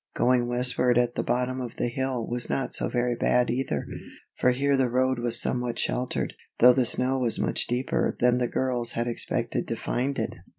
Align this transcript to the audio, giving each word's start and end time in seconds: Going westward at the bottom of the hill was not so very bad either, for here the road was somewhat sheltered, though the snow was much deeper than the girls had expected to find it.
Going 0.15 0.47
westward 0.47 0.97
at 0.97 1.13
the 1.13 1.21
bottom 1.21 1.61
of 1.61 1.75
the 1.75 1.87
hill 1.87 2.25
was 2.25 2.49
not 2.49 2.73
so 2.73 2.89
very 2.89 3.15
bad 3.15 3.51
either, 3.51 3.85
for 4.35 4.49
here 4.49 4.75
the 4.75 4.89
road 4.89 5.19
was 5.19 5.39
somewhat 5.39 5.77
sheltered, 5.77 6.33
though 6.57 6.73
the 6.73 6.87
snow 6.87 7.19
was 7.19 7.37
much 7.37 7.67
deeper 7.67 8.15
than 8.19 8.39
the 8.39 8.47
girls 8.47 8.93
had 8.93 9.05
expected 9.05 9.67
to 9.67 9.75
find 9.75 10.17
it. 10.17 10.37